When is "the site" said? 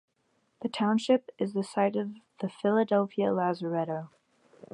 1.53-1.95